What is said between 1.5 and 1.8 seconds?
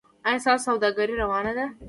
ده؟